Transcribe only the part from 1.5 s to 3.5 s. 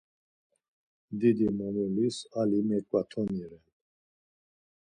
mamulis ali meǩvatoni